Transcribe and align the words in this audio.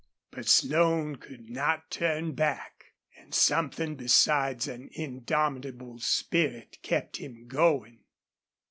But 0.31 0.47
Slone 0.47 1.17
could 1.17 1.47
not 1.47 1.91
turn 1.91 2.31
back. 2.33 2.95
And 3.19 3.35
something 3.35 3.95
besides 3.97 4.67
an 4.67 4.89
indomitable 4.93 5.99
spirit 5.99 6.79
kept 6.81 7.17
him 7.17 7.45
going. 7.47 7.99